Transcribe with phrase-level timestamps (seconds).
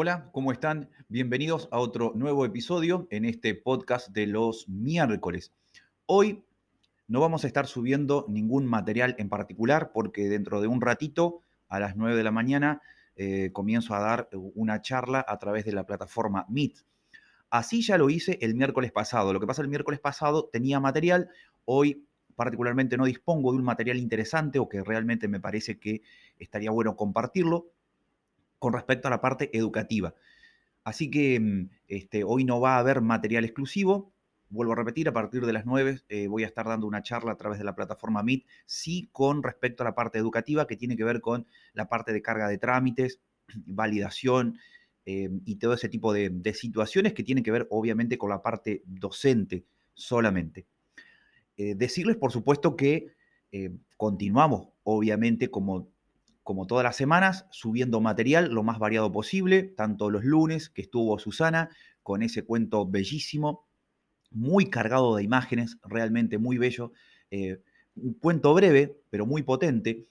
[0.00, 0.90] Hola, ¿cómo están?
[1.08, 5.52] Bienvenidos a otro nuevo episodio en este podcast de los miércoles.
[6.06, 6.44] Hoy
[7.08, 11.80] no vamos a estar subiendo ningún material en particular porque dentro de un ratito, a
[11.80, 12.80] las 9 de la mañana,
[13.16, 16.76] eh, comienzo a dar una charla a través de la plataforma Meet.
[17.50, 19.32] Así ya lo hice el miércoles pasado.
[19.32, 21.28] Lo que pasa el miércoles pasado tenía material,
[21.64, 22.06] hoy
[22.36, 26.02] particularmente no dispongo de un material interesante o que realmente me parece que
[26.38, 27.72] estaría bueno compartirlo
[28.58, 30.14] con respecto a la parte educativa.
[30.84, 34.12] Así que mm, este, hoy no va a haber material exclusivo.
[34.50, 37.32] Vuelvo a repetir, a partir de las 9 eh, voy a estar dando una charla
[37.32, 40.96] a través de la plataforma Meet, sí con respecto a la parte educativa que tiene
[40.96, 43.20] que ver con la parte de carga de trámites,
[43.66, 44.58] validación
[45.04, 48.82] eh, y todo ese tipo de, situaciones que tienen que ver obviamente con la parte
[48.86, 50.66] docente solamente.
[51.58, 53.16] Eh, decirles, por supuesto, que
[53.96, 55.88] continuamos, obviamente, como
[56.48, 61.18] como todas las semanas, subiendo material lo más variado posible, tanto los lunes que estuvo
[61.18, 61.68] Susana
[62.02, 63.68] con ese cuento bellísimo,
[64.30, 66.92] muy cargado de imágenes, realmente muy bello,
[67.30, 67.60] eh,
[67.96, 70.06] un cuento breve, pero muy potente.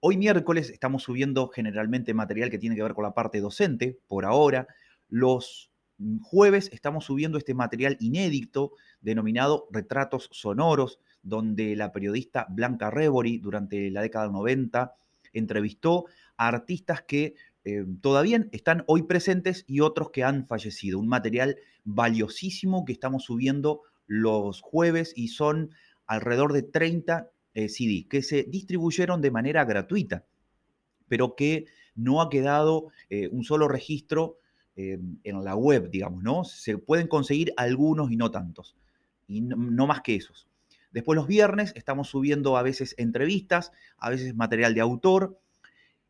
[0.00, 4.24] Hoy miércoles estamos subiendo generalmente material que tiene que ver con la parte docente, por
[4.24, 4.66] ahora.
[5.08, 5.70] Los
[6.20, 13.88] jueves estamos subiendo este material inédito denominado Retratos Sonoros, donde la periodista Blanca Rebori durante
[13.92, 14.96] la década 90
[15.32, 20.98] entrevistó a artistas que eh, todavía están hoy presentes y otros que han fallecido.
[20.98, 25.70] Un material valiosísimo que estamos subiendo los jueves y son
[26.06, 30.24] alrededor de 30 eh, CD que se distribuyeron de manera gratuita,
[31.08, 34.36] pero que no ha quedado eh, un solo registro
[34.76, 36.42] en la web, digamos, ¿no?
[36.44, 38.78] Se pueden conseguir algunos y no tantos,
[39.28, 40.49] y no más que esos.
[40.90, 45.38] Después los viernes estamos subiendo a veces entrevistas, a veces material de autor.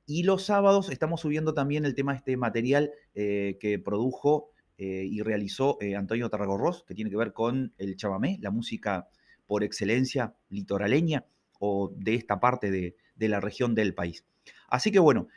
[0.06, 5.06] Y los sábados estamos subiendo también el tema de este material eh, que produjo eh,
[5.08, 9.08] y realizó eh, Antonio Tarragorros, que tiene que ver con el chamamé, la música
[9.46, 11.26] por excelencia litoraleña
[11.58, 14.24] o de esta parte de, de la región del país.
[14.68, 15.28] Así que bueno,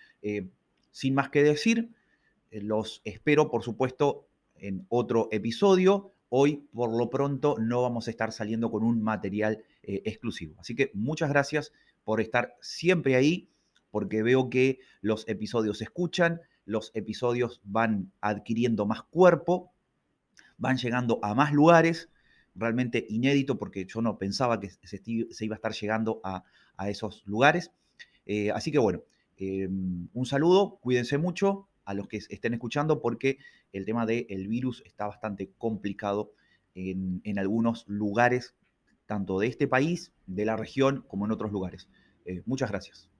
[0.92, 1.90] sin más que decir,
[2.52, 8.32] los espero por supuesto en otro episodio Hoy, por lo pronto, no vamos a estar
[8.32, 10.56] saliendo con un material eh, exclusivo.
[10.58, 11.72] Así que muchas gracias
[12.04, 13.52] por estar siempre ahí,
[13.92, 19.74] porque veo que los episodios se escuchan, los episodios van adquiriendo más cuerpo,
[20.58, 22.10] van llegando a más lugares,
[22.56, 26.44] realmente inédito, porque yo no pensaba que se, iba a estar llegando a,
[26.88, 27.70] esos lugares.
[28.26, 29.04] Eh, así que bueno,
[29.38, 33.38] em, un saludo, cuídense mucho, a los que estén escuchando porque
[33.72, 36.34] el tema del virus está bastante complicado
[36.76, 38.56] en, algunos lugares,
[39.06, 41.90] tanto de este país, de la región, como en otros lugares.
[42.26, 43.13] Eh, muchas gracias.